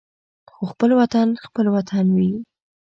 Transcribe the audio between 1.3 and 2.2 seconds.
خپل وطن